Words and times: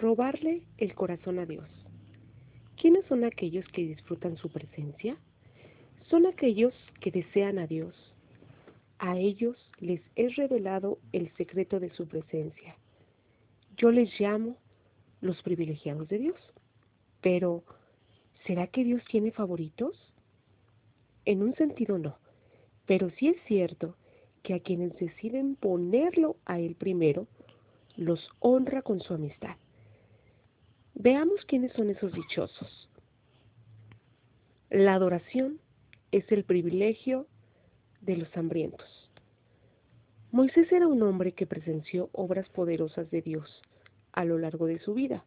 Robarle 0.00 0.62
el 0.78 0.94
corazón 0.94 1.38
a 1.40 1.44
Dios. 1.44 1.68
¿Quiénes 2.80 3.04
son 3.04 3.22
aquellos 3.22 3.66
que 3.66 3.82
disfrutan 3.82 4.38
su 4.38 4.48
presencia? 4.48 5.18
Son 6.08 6.24
aquellos 6.24 6.72
que 7.02 7.10
desean 7.10 7.58
a 7.58 7.66
Dios. 7.66 7.94
A 8.98 9.18
ellos 9.18 9.58
les 9.78 10.00
es 10.16 10.36
revelado 10.36 10.98
el 11.12 11.30
secreto 11.36 11.80
de 11.80 11.90
su 11.90 12.08
presencia. 12.08 12.76
Yo 13.76 13.90
les 13.90 14.18
llamo 14.18 14.56
los 15.20 15.42
privilegiados 15.42 16.08
de 16.08 16.16
Dios. 16.16 16.40
Pero, 17.20 17.62
¿será 18.46 18.68
que 18.68 18.84
Dios 18.84 19.02
tiene 19.10 19.32
favoritos? 19.32 19.94
En 21.26 21.42
un 21.42 21.54
sentido 21.56 21.98
no, 21.98 22.16
pero 22.86 23.10
sí 23.18 23.28
es 23.28 23.36
cierto 23.46 23.96
que 24.42 24.54
a 24.54 24.60
quienes 24.60 24.98
deciden 24.98 25.56
ponerlo 25.56 26.36
a 26.46 26.58
Él 26.58 26.74
primero, 26.74 27.26
los 27.98 28.30
honra 28.38 28.80
con 28.80 29.02
su 29.02 29.12
amistad. 29.12 29.56
Veamos 31.02 31.42
quiénes 31.46 31.72
son 31.72 31.88
esos 31.88 32.12
dichosos. 32.12 32.90
La 34.68 34.92
adoración 34.92 35.58
es 36.12 36.30
el 36.30 36.44
privilegio 36.44 37.26
de 38.02 38.18
los 38.18 38.28
hambrientos. 38.36 38.86
Moisés 40.30 40.70
era 40.70 40.86
un 40.86 41.02
hombre 41.02 41.32
que 41.32 41.46
presenció 41.46 42.10
obras 42.12 42.50
poderosas 42.50 43.10
de 43.10 43.22
Dios 43.22 43.62
a 44.12 44.26
lo 44.26 44.36
largo 44.36 44.66
de 44.66 44.78
su 44.80 44.92
vida. 44.92 45.24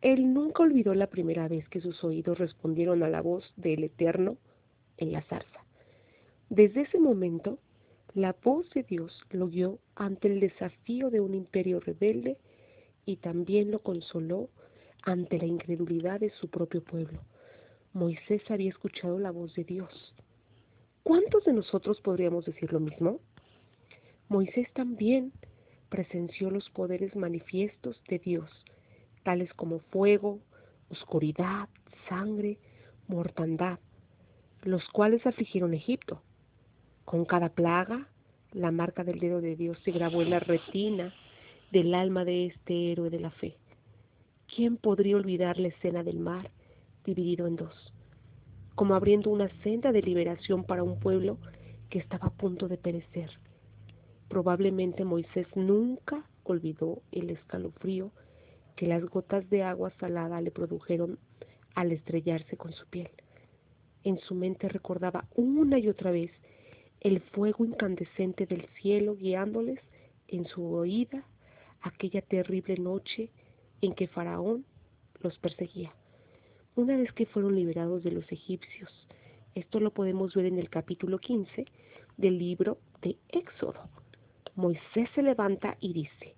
Él 0.00 0.34
nunca 0.34 0.64
olvidó 0.64 0.92
la 0.96 1.06
primera 1.06 1.46
vez 1.46 1.68
que 1.68 1.80
sus 1.80 2.02
oídos 2.02 2.36
respondieron 2.36 3.04
a 3.04 3.08
la 3.08 3.20
voz 3.20 3.52
del 3.54 3.84
Eterno 3.84 4.36
en 4.96 5.12
la 5.12 5.22
zarza. 5.22 5.64
Desde 6.50 6.80
ese 6.80 6.98
momento, 6.98 7.60
la 8.14 8.34
voz 8.42 8.68
de 8.70 8.82
Dios 8.82 9.16
lo 9.30 9.46
guió 9.46 9.78
ante 9.94 10.26
el 10.26 10.40
desafío 10.40 11.08
de 11.10 11.20
un 11.20 11.34
imperio 11.34 11.78
rebelde 11.78 12.36
y 13.06 13.18
también 13.18 13.70
lo 13.70 13.78
consoló 13.78 14.50
ante 15.08 15.38
la 15.38 15.46
incredulidad 15.46 16.20
de 16.20 16.30
su 16.32 16.48
propio 16.50 16.84
pueblo. 16.84 17.20
Moisés 17.94 18.42
había 18.50 18.68
escuchado 18.68 19.18
la 19.18 19.30
voz 19.30 19.54
de 19.54 19.64
Dios. 19.64 20.14
¿Cuántos 21.02 21.44
de 21.44 21.54
nosotros 21.54 21.98
podríamos 22.02 22.44
decir 22.44 22.70
lo 22.74 22.80
mismo? 22.80 23.18
Moisés 24.28 24.68
también 24.74 25.32
presenció 25.88 26.50
los 26.50 26.68
poderes 26.70 27.16
manifiestos 27.16 27.98
de 28.06 28.18
Dios, 28.18 28.50
tales 29.22 29.52
como 29.54 29.78
fuego, 29.78 30.40
oscuridad, 30.90 31.70
sangre, 32.10 32.58
mortandad, 33.06 33.78
los 34.62 34.86
cuales 34.90 35.26
afligieron 35.26 35.72
Egipto. 35.72 36.20
Con 37.06 37.24
cada 37.24 37.48
plaga, 37.48 38.08
la 38.52 38.70
marca 38.70 39.04
del 39.04 39.20
dedo 39.20 39.40
de 39.40 39.56
Dios 39.56 39.78
se 39.84 39.90
grabó 39.90 40.20
en 40.20 40.28
la 40.30 40.40
retina 40.40 41.14
del 41.72 41.94
alma 41.94 42.26
de 42.26 42.46
este 42.46 42.92
héroe 42.92 43.08
de 43.08 43.20
la 43.20 43.30
fe. 43.30 43.56
¿Quién 44.54 44.78
podría 44.78 45.16
olvidar 45.16 45.58
la 45.58 45.68
escena 45.68 46.02
del 46.02 46.18
mar 46.18 46.50
dividido 47.04 47.46
en 47.46 47.56
dos, 47.56 47.92
como 48.74 48.94
abriendo 48.94 49.28
una 49.30 49.50
senda 49.62 49.92
de 49.92 50.00
liberación 50.00 50.64
para 50.64 50.82
un 50.82 50.98
pueblo 50.98 51.36
que 51.90 51.98
estaba 51.98 52.28
a 52.28 52.32
punto 52.32 52.66
de 52.66 52.78
perecer? 52.78 53.30
Probablemente 54.28 55.04
Moisés 55.04 55.46
nunca 55.54 56.24
olvidó 56.44 57.02
el 57.12 57.28
escalofrío 57.28 58.10
que 58.74 58.86
las 58.86 59.04
gotas 59.04 59.48
de 59.50 59.62
agua 59.62 59.92
salada 60.00 60.40
le 60.40 60.50
produjeron 60.50 61.18
al 61.74 61.92
estrellarse 61.92 62.56
con 62.56 62.72
su 62.72 62.86
piel. 62.86 63.10
En 64.02 64.18
su 64.20 64.34
mente 64.34 64.68
recordaba 64.68 65.28
una 65.36 65.78
y 65.78 65.88
otra 65.88 66.10
vez 66.10 66.30
el 67.00 67.20
fuego 67.20 67.66
incandescente 67.66 68.46
del 68.46 68.66
cielo 68.80 69.14
guiándoles 69.14 69.78
en 70.26 70.46
su 70.46 70.64
oída 70.72 71.22
aquella 71.82 72.22
terrible 72.22 72.76
noche 72.76 73.30
en 73.80 73.94
que 73.94 74.08
Faraón 74.08 74.64
los 75.20 75.38
perseguía. 75.38 75.92
Una 76.76 76.96
vez 76.96 77.12
que 77.12 77.26
fueron 77.26 77.54
liberados 77.54 78.02
de 78.02 78.12
los 78.12 78.30
egipcios, 78.30 78.90
esto 79.54 79.80
lo 79.80 79.90
podemos 79.90 80.34
ver 80.34 80.46
en 80.46 80.58
el 80.58 80.70
capítulo 80.70 81.18
15 81.18 81.66
del 82.16 82.38
libro 82.38 82.78
de 83.02 83.16
Éxodo. 83.30 83.88
Moisés 84.54 85.08
se 85.14 85.22
levanta 85.22 85.76
y 85.80 85.92
dice, 85.92 86.34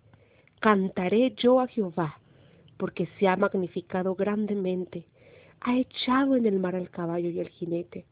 Cantaré 0.61 1.35
yo 1.37 1.61
a 1.61 1.67
Jehová, 1.67 2.21
porque 2.77 3.09
se 3.19 3.29
ha 3.29 3.37
magnificado 3.37 4.15
grandemente, 4.15 5.05
ha 5.61 5.79
echado 5.79 6.37
en 6.37 6.47
el 6.47 6.59
mar 6.59 6.77
al 6.77 6.91
caballo 6.91 7.29
y 7.31 7.41
al 7.41 7.49
jinete, 7.49 8.07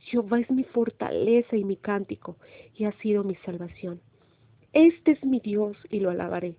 Jehová 0.00 0.40
es 0.40 0.50
mi 0.50 0.64
fortaleza 0.64 1.56
y 1.56 1.64
mi 1.64 1.76
cántico, 1.76 2.36
y 2.74 2.84
ha 2.84 2.92
sido 3.00 3.24
mi 3.24 3.36
salvación. 3.44 4.00
Este 4.72 5.12
es 5.12 5.24
mi 5.24 5.40
Dios, 5.40 5.76
y 5.90 6.00
lo 6.00 6.10
alabaré, 6.10 6.56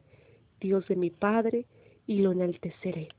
Dios 0.59 0.87
de 0.87 0.95
mi 0.95 1.09
Padre, 1.09 1.65
y 2.07 2.19
lo 2.19 2.31
enalteceré. 2.31 3.09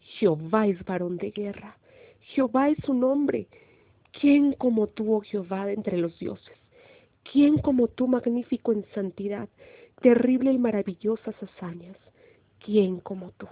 Jehová 0.00 0.66
es 0.66 0.84
varón 0.84 1.16
de 1.16 1.30
guerra, 1.30 1.78
Jehová 2.20 2.70
es 2.70 2.78
su 2.84 2.94
nombre. 2.94 3.46
¿Quién 4.18 4.52
como 4.52 4.86
tú, 4.86 5.14
oh 5.14 5.20
Jehová, 5.20 5.70
entre 5.72 5.98
los 5.98 6.18
dioses? 6.18 6.56
¿Quién 7.30 7.58
como 7.58 7.88
tú, 7.88 8.06
magnífico 8.06 8.72
en 8.72 8.84
santidad, 8.94 9.48
terrible 10.00 10.52
y 10.52 10.58
maravillosas 10.58 11.34
hazañas? 11.42 11.96
¿Quién 12.64 13.00
como 13.00 13.32
tú? 13.32 13.48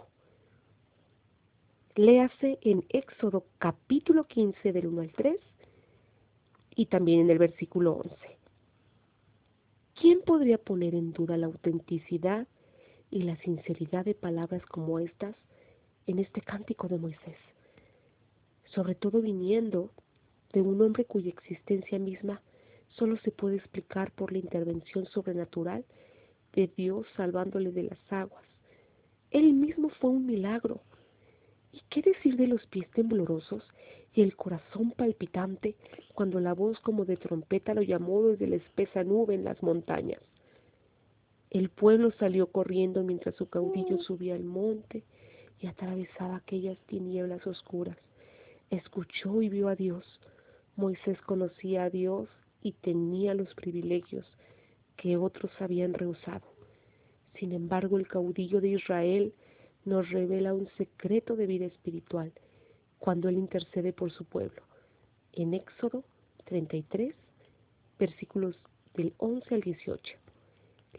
Léase 1.96 2.58
en 2.62 2.84
Éxodo 2.88 3.44
capítulo 3.58 4.24
15 4.24 4.72
del 4.72 4.86
1 4.86 5.02
al 5.02 5.12
3 5.12 5.36
y 6.76 6.86
también 6.86 7.20
en 7.20 7.30
el 7.30 7.38
versículo 7.38 7.92
11. 7.92 8.16
¿Quién 10.00 10.22
podría 10.22 10.58
poner 10.58 10.94
en 10.94 11.12
duda 11.12 11.36
la 11.36 11.46
autenticidad 11.46 12.46
y 13.12 13.22
la 13.22 13.36
sinceridad 13.36 14.04
de 14.04 14.14
palabras 14.14 14.66
como 14.66 14.98
estas 14.98 15.36
en 16.08 16.18
este 16.18 16.40
cántico 16.40 16.88
de 16.88 16.98
Moisés? 16.98 17.36
Sobre 18.74 18.96
todo 18.96 19.20
viniendo 19.20 19.90
de 20.52 20.62
un 20.62 20.82
hombre 20.82 21.04
cuya 21.04 21.30
existencia 21.30 22.00
misma 22.00 22.42
solo 22.88 23.16
se 23.18 23.30
puede 23.30 23.56
explicar 23.56 24.10
por 24.10 24.32
la 24.32 24.38
intervención 24.38 25.06
sobrenatural 25.06 25.84
de 26.54 26.68
Dios 26.76 27.06
salvándole 27.16 27.70
de 27.70 27.84
las 27.84 28.12
aguas. 28.12 28.44
Él 29.30 29.52
mismo 29.52 29.90
fue 30.00 30.10
un 30.10 30.26
milagro. 30.26 30.80
¿Y 31.72 31.80
qué 31.88 32.02
decir 32.02 32.36
de 32.36 32.48
los 32.48 32.66
pies 32.66 32.90
temblorosos 32.90 33.62
y 34.14 34.22
el 34.22 34.36
corazón 34.36 34.92
palpitante 34.92 35.76
cuando 36.14 36.40
la 36.40 36.52
voz 36.52 36.78
como 36.80 37.04
de 37.04 37.16
trompeta 37.16 37.74
lo 37.74 37.82
llamó 37.82 38.22
desde 38.22 38.46
la 38.46 38.56
espesa 38.56 39.04
nube 39.04 39.34
en 39.34 39.44
las 39.44 39.62
montañas. 39.62 40.20
El 41.52 41.68
pueblo 41.68 42.12
salió 42.12 42.46
corriendo 42.46 43.02
mientras 43.02 43.34
su 43.34 43.50
caudillo 43.50 43.98
subía 43.98 44.34
al 44.34 44.42
monte 44.42 45.04
y 45.60 45.66
atravesaba 45.66 46.36
aquellas 46.36 46.78
tinieblas 46.86 47.46
oscuras. 47.46 47.98
Escuchó 48.70 49.42
y 49.42 49.50
vio 49.50 49.68
a 49.68 49.76
Dios. 49.76 50.02
Moisés 50.76 51.20
conocía 51.20 51.84
a 51.84 51.90
Dios 51.90 52.30
y 52.62 52.72
tenía 52.72 53.34
los 53.34 53.54
privilegios 53.54 54.24
que 54.96 55.18
otros 55.18 55.50
habían 55.60 55.92
rehusado. 55.92 56.46
Sin 57.34 57.52
embargo, 57.52 57.98
el 57.98 58.08
caudillo 58.08 58.62
de 58.62 58.68
Israel 58.68 59.34
nos 59.84 60.08
revela 60.08 60.54
un 60.54 60.70
secreto 60.78 61.36
de 61.36 61.46
vida 61.46 61.66
espiritual 61.66 62.32
cuando 62.98 63.28
Él 63.28 63.36
intercede 63.36 63.92
por 63.92 64.10
su 64.10 64.24
pueblo. 64.24 64.62
En 65.34 65.52
Éxodo 65.52 66.02
33, 66.46 67.14
versículos 67.98 68.58
del 68.94 69.12
11 69.18 69.54
al 69.54 69.60
18. 69.60 70.21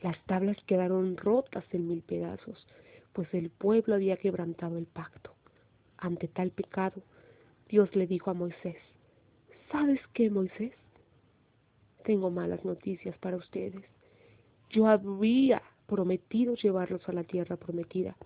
Las 0.01 0.21
tablas 0.25 0.57
quedaron 0.65 1.17
rotas 1.17 1.63
en 1.71 1.87
mil 1.87 2.01
pedazos, 2.01 2.67
pues 3.13 3.33
el 3.33 3.49
pueblo 3.49 3.95
había 3.95 4.17
quebrantado 4.17 4.77
el 4.77 4.85
pacto. 4.85 5.33
Ante 5.97 6.27
tal 6.27 6.51
pecado, 6.51 7.01
Dios 7.69 7.95
le 7.95 8.07
dijo 8.07 8.31
a 8.31 8.33
Moisés, 8.33 8.77
¿sabes 9.71 9.99
qué, 10.13 10.29
Moisés? 10.29 10.73
Tengo 12.03 12.29
malas 12.29 12.65
noticias 12.65 13.17
para 13.19 13.37
ustedes. 13.37 13.83
Yo 14.69 14.87
había 14.87 15.61
prometido 15.87 16.55
llevarlos 16.55 17.07
a 17.07 17.13
la 17.13 17.23
tierra 17.23 17.55
prometida, 17.55 18.17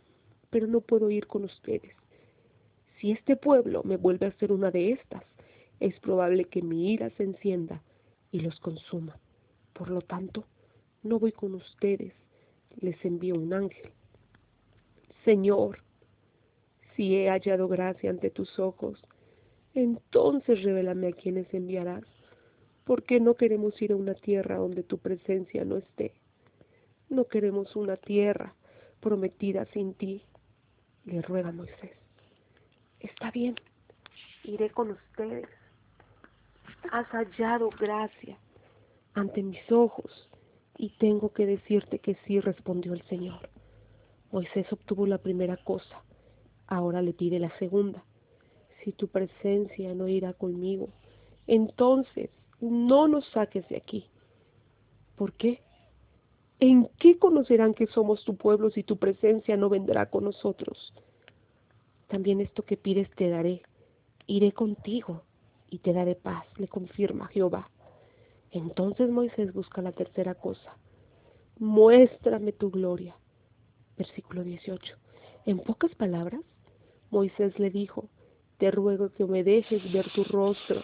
pero 0.49 0.65
no 0.65 0.81
puedo 0.81 1.11
ir 1.11 1.27
con 1.27 1.43
ustedes 1.43 1.93
si 2.99 3.11
este 3.11 3.35
pueblo 3.35 3.83
me 3.83 3.97
vuelve 3.97 4.25
a 4.25 4.29
hacer 4.29 4.51
una 4.51 4.71
de 4.71 4.91
estas, 4.91 5.23
es 5.79 5.99
probable 5.99 6.45
que 6.45 6.61
mi 6.61 6.93
ira 6.93 7.09
se 7.11 7.23
encienda 7.23 7.81
y 8.31 8.39
los 8.39 8.59
consuma. 8.59 9.17
Por 9.73 9.89
lo 9.89 10.01
tanto, 10.01 10.45
no 11.07 11.19
voy 11.19 11.31
con 11.31 11.55
ustedes, 11.55 12.13
les 12.79 13.03
envío 13.05 13.35
un 13.35 13.53
ángel. 13.53 13.91
Señor, 15.25 15.79
si 16.95 17.15
he 17.15 17.29
hallado 17.29 17.67
gracia 17.67 18.09
ante 18.09 18.29
tus 18.29 18.59
ojos, 18.59 19.01
entonces 19.73 20.63
revélame 20.63 21.09
a 21.09 21.11
quienes 21.11 21.53
enviarás, 21.53 22.03
porque 22.83 23.19
no 23.19 23.35
queremos 23.35 23.79
ir 23.81 23.91
a 23.91 23.95
una 23.95 24.15
tierra 24.15 24.57
donde 24.57 24.83
tu 24.83 24.97
presencia 24.97 25.65
no 25.65 25.77
esté. 25.77 26.13
No 27.09 27.25
queremos 27.25 27.75
una 27.75 27.97
tierra 27.97 28.53
prometida 28.99 29.65
sin 29.67 29.93
ti, 29.93 30.21
le 31.05 31.21
ruega 31.21 31.51
Moisés. 31.51 31.91
Está 32.99 33.31
bien, 33.31 33.55
iré 34.43 34.69
con 34.71 34.91
ustedes. 34.91 35.47
Has 36.91 37.07
hallado 37.07 37.69
gracia 37.79 38.37
ante 39.13 39.43
mis 39.43 39.71
ojos 39.71 40.29
y 40.77 40.89
tengo 40.99 41.33
que 41.33 41.45
decirte 41.45 41.99
que 41.99 42.15
sí, 42.25 42.39
respondió 42.39 42.93
el 42.93 43.01
Señor. 43.03 43.49
Moisés 44.31 44.71
obtuvo 44.71 45.07
la 45.07 45.17
primera 45.17 45.57
cosa, 45.57 46.03
ahora 46.67 47.01
le 47.01 47.13
pide 47.13 47.39
la 47.39 47.57
segunda. 47.57 48.03
Si 48.83 48.91
tu 48.91 49.07
presencia 49.07 49.93
no 49.95 50.07
irá 50.07 50.33
conmigo, 50.33 50.89
entonces 51.47 52.29
no 52.59 53.07
nos 53.07 53.25
saques 53.31 53.67
de 53.69 53.77
aquí. 53.77 54.05
¿Por 55.15 55.33
qué? 55.33 55.61
¿En 56.59 56.89
qué 56.99 57.17
conocerán 57.17 57.73
que 57.73 57.87
somos 57.87 58.23
tu 58.23 58.35
pueblo 58.35 58.69
si 58.69 58.83
tu 58.83 58.97
presencia 58.97 59.57
no 59.57 59.69
vendrá 59.69 60.09
con 60.09 60.25
nosotros? 60.25 60.93
También 62.07 62.41
esto 62.41 62.63
que 62.63 62.77
pides 62.77 63.09
te 63.15 63.29
daré. 63.29 63.61
Iré 64.27 64.51
contigo 64.51 65.23
y 65.69 65.79
te 65.79 65.93
daré 65.93 66.15
paz, 66.15 66.45
le 66.57 66.67
confirma 66.67 67.27
Jehová. 67.27 67.69
Entonces 68.51 69.09
Moisés 69.09 69.53
busca 69.53 69.81
la 69.81 69.91
tercera 69.91 70.35
cosa. 70.35 70.77
Muéstrame 71.59 72.51
tu 72.51 72.69
gloria. 72.71 73.15
Versículo 73.97 74.43
18. 74.43 74.95
En 75.45 75.59
pocas 75.59 75.93
palabras, 75.95 76.41
Moisés 77.09 77.57
le 77.57 77.69
dijo, 77.69 78.09
te 78.57 78.71
ruego 78.71 79.09
que 79.09 79.25
me 79.25 79.43
dejes 79.43 79.91
ver 79.91 80.09
tu 80.13 80.23
rostro, 80.23 80.81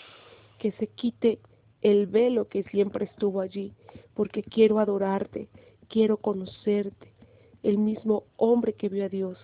que 0.60 0.72
se 0.74 0.88
quite 0.88 1.40
el 1.82 2.08
velo 2.08 2.48
que 2.48 2.64
siempre 2.64 3.06
estuvo 3.06 3.42
allí, 3.42 3.74
porque 4.14 4.42
quiero 4.42 4.80
adorarte, 4.80 5.50
quiero 5.90 6.18
conocerte. 6.18 7.14
El 7.62 7.78
mismo 7.78 8.24
hombre 8.38 8.74
que 8.74 8.90
vio 8.90 9.06
a 9.06 9.10
Dios, 9.10 9.38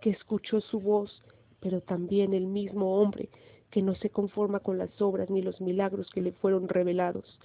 que 0.00 0.10
escuchó 0.10 0.60
su 0.60 0.80
voz, 0.80 1.22
pero 1.60 1.80
también 1.80 2.32
el 2.32 2.46
mismo 2.46 3.00
hombre 3.00 3.28
que 3.70 3.82
no 3.82 3.94
se 3.94 4.10
conforma 4.10 4.60
con 4.60 4.78
las 4.78 5.00
obras 5.00 5.30
ni 5.30 5.42
los 5.42 5.60
milagros 5.60 6.08
que 6.10 6.22
le 6.22 6.32
fueron 6.32 6.68
revelados. 6.68 7.38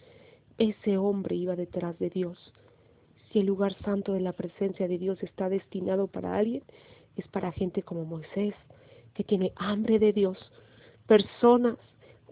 Ese 0.58 0.98
hombre 0.98 1.36
iba 1.36 1.56
detrás 1.56 1.98
de 2.00 2.10
Dios. 2.10 2.54
Si 3.32 3.40
el 3.40 3.46
lugar 3.46 3.74
santo 3.84 4.14
de 4.14 4.22
la 4.22 4.34
presencia 4.34 4.88
de 4.88 4.98
Dios 4.98 5.22
está 5.24 5.50
destinado 5.50 6.08
para 6.08 6.36
alguien, 6.36 6.64
es 7.16 7.28
para 7.28 7.52
gente 7.52 7.84
como 7.84 8.06
Moisés, 8.06 8.54
que 9.14 9.24
tiene 9.24 9.54
hambre 9.56 10.00
de 10.00 10.14
Dios, 10.14 10.38
personas 11.08 11.78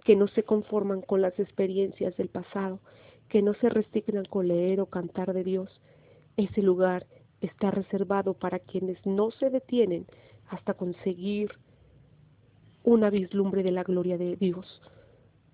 que 0.04 0.16
no 0.16 0.28
se 0.28 0.44
conforman 0.44 1.02
con 1.02 1.22
las 1.22 1.38
experiencias 1.40 2.16
del 2.18 2.30
pasado, 2.30 2.80
que 3.28 3.42
no 3.42 3.54
se 3.56 3.70
resignan 3.70 4.26
con 4.26 4.48
leer 4.48 4.82
o 4.82 4.88
cantar 4.88 5.34
de 5.34 5.44
Dios. 5.44 5.70
Ese 6.38 6.62
lugar 6.62 7.06
está 7.42 7.72
reservado 7.72 8.34
para 8.34 8.60
quienes 8.60 9.06
no 9.06 9.32
se 9.32 9.50
detienen 9.50 10.06
hasta 10.50 10.74
conseguir 10.74 11.52
una 12.84 13.10
vislumbre 13.10 13.64
de 13.64 13.72
la 13.72 13.84
gloria 13.84 14.18
de 14.18 14.36
Dios 14.36 14.82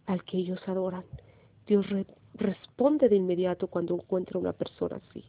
al 0.06 0.24
que 0.24 0.38
ellos 0.38 0.62
adoran. 0.68 1.04
Dios 1.68 1.86
responde 2.36 3.10
de 3.10 3.16
inmediato 3.16 3.68
cuando 3.68 3.96
encuentra 3.96 4.40
una 4.40 4.54
persona 4.54 4.98
así. 4.98 5.24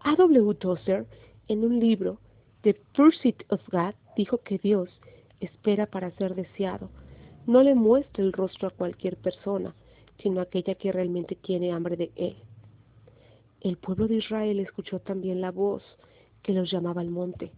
A. 0.00 0.16
W. 0.16 0.54
Tozer, 0.54 1.06
en 1.48 1.64
un 1.64 1.78
libro, 1.78 2.18
The 2.62 2.74
Pursuit 2.94 3.42
of 3.50 3.60
God, 3.70 3.94
dijo 4.16 4.38
que 4.38 4.58
Dios 4.58 4.88
espera 5.40 5.86
para 5.86 6.10
ser 6.12 6.34
deseado. 6.34 6.90
No 7.46 7.62
le 7.62 7.74
muestra 7.74 8.24
el 8.24 8.32
rostro 8.32 8.68
a 8.68 8.72
cualquier 8.72 9.16
persona, 9.16 9.74
sino 10.22 10.40
a 10.40 10.44
aquella 10.44 10.74
que 10.74 10.92
realmente 10.92 11.36
tiene 11.36 11.72
hambre 11.72 11.96
de 11.96 12.10
Él. 12.16 12.36
El 13.60 13.76
pueblo 13.76 14.08
de 14.08 14.16
Israel 14.16 14.60
escuchó 14.60 15.00
también 15.00 15.40
la 15.40 15.50
voz 15.50 15.82
que 16.42 16.52
los 16.52 16.70
llamaba 16.70 17.00
al 17.00 17.10
monte 17.10 17.52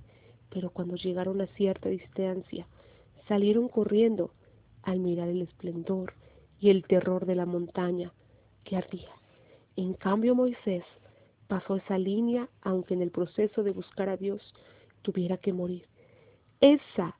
pero 0.50 0.70
cuando 0.70 0.96
llegaron 0.96 1.40
a 1.40 1.46
cierta 1.46 1.88
distancia, 1.88 2.66
salieron 3.28 3.68
corriendo 3.68 4.32
al 4.82 4.98
mirar 4.98 5.28
el 5.28 5.42
esplendor 5.42 6.12
y 6.60 6.70
el 6.70 6.84
terror 6.84 7.26
de 7.26 7.34
la 7.34 7.46
montaña 7.46 8.12
que 8.64 8.76
ardía. 8.76 9.10
En 9.76 9.94
cambio 9.94 10.34
Moisés 10.34 10.84
pasó 11.48 11.76
esa 11.76 11.98
línea 11.98 12.48
aunque 12.60 12.94
en 12.94 13.02
el 13.02 13.10
proceso 13.10 13.62
de 13.62 13.72
buscar 13.72 14.08
a 14.08 14.16
Dios 14.16 14.54
tuviera 15.02 15.38
que 15.38 15.52
morir. 15.52 15.86
Esa 16.60 17.16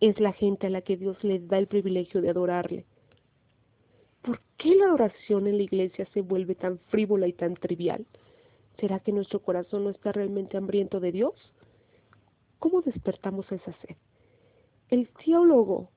es 0.00 0.20
la 0.20 0.32
gente 0.32 0.66
a 0.66 0.70
la 0.70 0.82
que 0.82 0.96
Dios 0.96 1.22
les 1.24 1.48
da 1.48 1.58
el 1.58 1.66
privilegio 1.66 2.20
de 2.20 2.30
adorarle. 2.30 2.84
¿Por 4.20 4.40
qué 4.58 4.74
la 4.76 4.92
oración 4.92 5.46
en 5.46 5.56
la 5.56 5.62
iglesia 5.62 6.06
se 6.12 6.20
vuelve 6.20 6.54
tan 6.54 6.78
frívola 6.78 7.26
y 7.26 7.32
tan 7.32 7.54
trivial? 7.54 8.06
¿Será 8.78 9.00
que 9.00 9.12
nuestro 9.12 9.40
corazón 9.40 9.84
no 9.84 9.90
está 9.90 10.12
realmente 10.12 10.56
hambriento 10.56 11.00
de 11.00 11.12
Dios? 11.12 11.32
¿Cómo 12.58 12.82
despertamos 12.82 13.50
esa 13.50 13.72
sed? 13.80 13.96
El 14.88 15.08
teólogo 15.08 15.90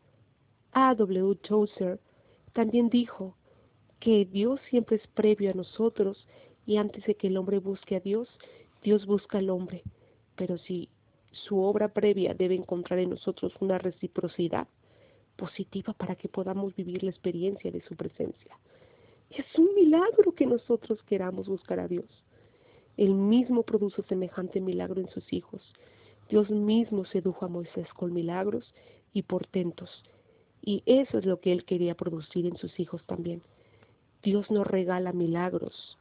A. 0.72 0.94
W. 0.96 1.36
Tozer 1.36 2.00
también 2.58 2.90
dijo 2.90 3.36
que 4.00 4.26
Dios 4.26 4.60
siempre 4.72 4.96
es 4.96 5.06
previo 5.14 5.52
a 5.52 5.54
nosotros 5.54 6.26
y 6.66 6.78
antes 6.78 7.06
de 7.06 7.14
que 7.14 7.28
el 7.28 7.38
hombre 7.38 7.60
busque 7.60 7.96
a 7.96 8.00
Dios, 8.00 8.28
Dios 8.82 9.06
busca 9.06 9.38
al 9.38 9.52
hombre. 9.52 9.84
Pero 10.36 10.58
si 10.58 10.90
su 11.32 11.62
obra 11.62 11.90
previa 11.90 12.34
debe 12.34 12.56
encontrar 12.56 12.98
en 12.98 13.12
nosotros 13.12 13.54
una 13.60 13.78
reciprocidad 13.78 14.68
positiva 15.36 15.94
para 15.94 16.16
que 16.16 16.30
podamos 16.30 16.76
vivir 16.76 17.04
la 17.04 17.12
experiencia 17.12 17.70
de 17.70 17.82
su 17.82 17.96
presencia. 17.96 18.58
Es 19.30 19.46
un 19.56 19.76
milagro 19.76 20.32
que 20.34 20.48
nosotros 20.48 20.98
queramos 21.04 21.48
buscar 21.48 21.80
a 21.80 21.88
Dios. 21.88 22.10
Él 22.98 23.14
mismo 23.14 23.62
produjo 23.62 24.02
semejante 24.10 24.60
milagro 24.60 25.00
en 25.00 25.10
sus 25.10 25.32
hijos 25.32 25.62
Dios 26.30 26.50
mismo 26.50 27.06
sedujo 27.06 27.46
a 27.46 27.48
Moisés 27.48 27.88
con 27.94 28.14
milagros 28.14 28.74
y 29.14 29.22
portentos, 29.22 30.04
y 30.68 30.84
eso 30.86 31.18
es 31.18 31.26
lo 31.26 31.40
que 31.40 31.54
él 31.54 31.64
quería 31.64 31.96
producir 31.96 32.46
en 32.46 32.58
sus 32.58 32.78
hijos 32.78 33.02
también. 33.06 33.42
Dios 34.22 34.52
nos 34.52 34.68
regala 34.68 35.14
milagros 35.14 35.98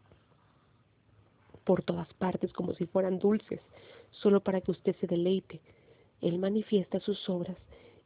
por 1.62 1.84
todas 1.84 2.12
partes 2.14 2.52
como 2.52 2.74
si 2.74 2.84
fueran 2.84 3.20
dulces, 3.20 3.60
solo 4.10 4.40
para 4.40 4.60
que 4.60 4.72
usted 4.72 4.96
se 4.96 5.06
deleite. 5.06 5.60
Él 6.20 6.40
manifiesta 6.40 6.98
sus 6.98 7.28
obras 7.28 7.56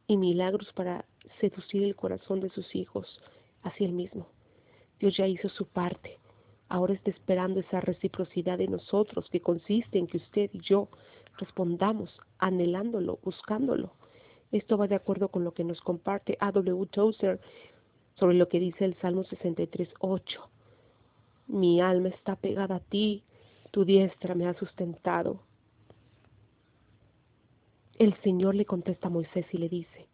y 0.05 0.17
milagros 0.17 0.71
para 0.73 1.03
seducir 1.39 1.81
el 1.81 1.95
corazón 1.95 2.41
de 2.41 2.51
sus 2.51 2.75
hijos 2.75 3.19
hacia 3.63 3.87
él 3.87 3.93
mismo. 3.93 4.27
Dios 4.99 5.17
ya 5.17 5.25
hizo 5.25 5.49
su 5.49 5.65
parte. 5.65 6.19
Ahora 6.69 6.93
está 6.93 7.09
esperando 7.09 7.61
esa 7.61 7.81
reciprocidad 7.81 8.59
de 8.59 8.67
nosotros 8.67 9.27
que 9.31 9.41
consiste 9.41 9.97
en 9.97 10.05
que 10.05 10.17
usted 10.17 10.51
y 10.53 10.59
yo 10.59 10.89
respondamos 11.39 12.15
anhelándolo, 12.37 13.17
buscándolo. 13.23 13.95
Esto 14.51 14.77
va 14.77 14.87
de 14.87 14.95
acuerdo 14.95 15.29
con 15.29 15.43
lo 15.43 15.53
que 15.53 15.63
nos 15.63 15.79
comparte 15.81 16.37
A.W. 16.39 16.85
Tozer 16.87 17.39
sobre 18.15 18.35
lo 18.35 18.49
que 18.49 18.59
dice 18.59 18.85
el 18.85 18.95
Salmo 18.99 19.23
63.8. 19.23 20.21
Mi 21.47 21.81
alma 21.81 22.09
está 22.09 22.35
pegada 22.35 22.75
a 22.75 22.79
ti, 22.79 23.23
tu 23.71 23.85
diestra 23.85 24.35
me 24.35 24.47
ha 24.47 24.53
sustentado. 24.53 25.41
El 27.97 28.15
Señor 28.21 28.55
le 28.55 28.65
contesta 28.65 29.07
a 29.07 29.11
Moisés 29.11 29.45
y 29.51 29.57
le 29.57 29.69
dice, 29.69 30.07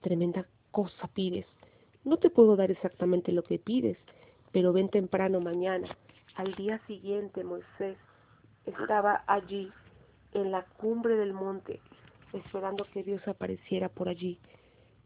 tremenda 0.00 0.46
cosa 0.70 1.08
pides. 1.08 1.46
No 2.04 2.18
te 2.18 2.30
puedo 2.30 2.56
dar 2.56 2.70
exactamente 2.70 3.32
lo 3.32 3.42
que 3.42 3.58
pides, 3.58 3.98
pero 4.52 4.72
ven 4.72 4.88
temprano 4.88 5.40
mañana. 5.40 5.88
Al 6.36 6.54
día 6.54 6.80
siguiente 6.86 7.42
Moisés 7.42 7.96
estaba 8.66 9.24
allí 9.26 9.72
en 10.34 10.50
la 10.50 10.64
cumbre 10.64 11.16
del 11.16 11.32
monte, 11.32 11.80
esperando 12.36 12.86
que 12.92 13.02
Dios 13.02 13.26
apareciera 13.26 13.88
por 13.88 14.08
allí. 14.08 14.38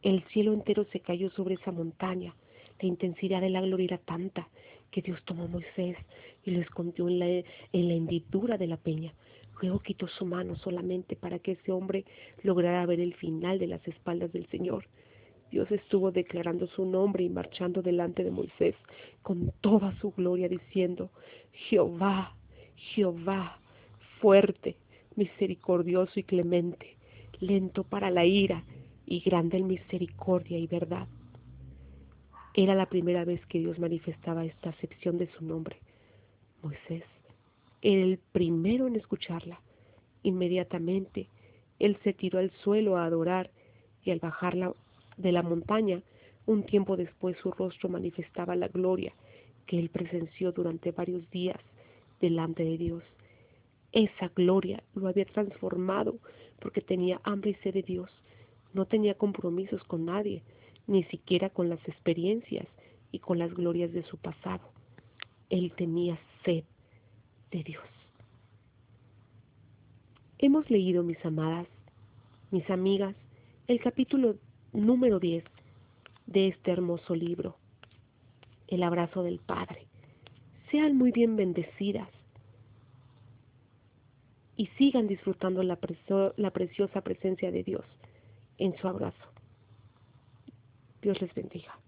El 0.02 0.22
cielo 0.28 0.52
entero 0.52 0.84
se 0.92 1.00
cayó 1.00 1.30
sobre 1.30 1.54
esa 1.54 1.72
montaña. 1.72 2.34
La 2.80 2.88
intensidad 2.88 3.40
de 3.40 3.50
la 3.50 3.60
gloria 3.60 3.84
era 3.84 3.98
tanta 3.98 4.48
que 4.90 5.02
Dios 5.02 5.22
tomó 5.24 5.44
a 5.44 5.48
Moisés 5.48 5.96
y 6.44 6.50
lo 6.50 6.60
escondió 6.60 7.08
en 7.08 7.18
la, 7.18 7.26
en 7.26 7.88
la 7.88 7.94
hendidura 7.94 8.56
de 8.56 8.66
la 8.66 8.76
peña. 8.76 9.14
Luego 9.60 9.80
quitó 9.80 10.08
su 10.08 10.24
mano 10.24 10.56
solamente 10.56 11.16
para 11.16 11.38
que 11.38 11.52
ese 11.52 11.70
hombre 11.70 12.04
lograra 12.42 12.86
ver 12.86 13.00
el 13.00 13.14
final 13.14 13.58
de 13.58 13.66
las 13.66 13.86
espaldas 13.86 14.32
del 14.32 14.46
Señor. 14.46 14.86
Dios 15.50 15.70
estuvo 15.70 16.12
declarando 16.12 16.66
su 16.68 16.86
nombre 16.86 17.24
y 17.24 17.28
marchando 17.28 17.82
delante 17.82 18.24
de 18.24 18.30
Moisés 18.30 18.74
con 19.22 19.52
toda 19.60 19.94
su 20.00 20.12
gloria, 20.12 20.48
diciendo, 20.48 21.10
Jehová, 21.52 22.34
Jehová, 22.76 23.58
fuerte, 24.20 24.76
misericordioso 25.16 26.18
y 26.20 26.22
clemente, 26.22 26.96
lento 27.40 27.84
para 27.84 28.10
la 28.10 28.24
ira 28.24 28.64
y 29.06 29.20
grande 29.20 29.58
en 29.58 29.66
misericordia 29.66 30.58
y 30.58 30.66
verdad. 30.66 31.08
Era 32.54 32.74
la 32.74 32.86
primera 32.86 33.24
vez 33.24 33.44
que 33.46 33.58
Dios 33.58 33.78
manifestaba 33.78 34.44
esta 34.44 34.70
acepción 34.70 35.18
de 35.18 35.28
su 35.32 35.44
nombre. 35.44 35.76
Moisés 36.62 37.04
era 37.82 38.02
el 38.02 38.18
primero 38.32 38.86
en 38.86 38.96
escucharla. 38.96 39.60
Inmediatamente, 40.22 41.28
él 41.78 41.96
se 42.04 42.12
tiró 42.12 42.38
al 42.38 42.50
suelo 42.62 42.96
a 42.96 43.06
adorar 43.06 43.50
y 44.04 44.10
al 44.10 44.18
bajar 44.18 44.74
de 45.16 45.32
la 45.32 45.42
montaña, 45.42 46.02
un 46.46 46.64
tiempo 46.64 46.96
después 46.96 47.36
su 47.38 47.50
rostro 47.52 47.88
manifestaba 47.88 48.56
la 48.56 48.68
gloria 48.68 49.12
que 49.66 49.78
él 49.78 49.88
presenció 49.88 50.52
durante 50.52 50.90
varios 50.90 51.28
días 51.30 51.58
delante 52.20 52.64
de 52.64 52.76
Dios. 52.76 53.02
Esa 53.92 54.28
gloria 54.34 54.82
lo 54.94 55.08
había 55.08 55.24
transformado 55.24 56.18
porque 56.60 56.80
tenía 56.80 57.20
hambre 57.24 57.50
y 57.50 57.54
sed 57.54 57.74
de 57.74 57.82
Dios. 57.82 58.10
No 58.72 58.86
tenía 58.86 59.14
compromisos 59.14 59.82
con 59.84 60.04
nadie, 60.04 60.42
ni 60.86 61.04
siquiera 61.04 61.50
con 61.50 61.68
las 61.68 61.80
experiencias 61.88 62.66
y 63.12 63.18
con 63.18 63.38
las 63.38 63.52
glorias 63.52 63.92
de 63.92 64.02
su 64.04 64.16
pasado. 64.18 64.70
Él 65.48 65.72
tenía 65.76 66.18
sed 66.44 66.64
de 67.50 67.64
Dios. 67.64 67.84
Hemos 70.38 70.70
leído, 70.70 71.02
mis 71.02 71.22
amadas, 71.24 71.66
mis 72.50 72.68
amigas, 72.70 73.14
el 73.66 73.80
capítulo 73.80 74.36
número 74.72 75.18
10 75.18 75.44
de 76.26 76.48
este 76.48 76.70
hermoso 76.70 77.14
libro, 77.14 77.56
El 78.68 78.82
abrazo 78.82 79.22
del 79.22 79.38
Padre. 79.38 79.86
Sean 80.70 80.96
muy 80.96 81.10
bien 81.10 81.36
bendecidas 81.36 82.08
y 84.60 84.66
sigan 84.76 85.06
disfrutando 85.06 85.62
la, 85.62 85.78
la 86.36 86.50
preciosa 86.50 87.00
presencia 87.00 87.50
de 87.50 87.62
Dios 87.62 87.86
en 88.58 88.76
su 88.76 88.88
abrazo. 88.88 89.32
Dios 91.00 91.18
les 91.22 91.32
bendiga. 91.32 91.78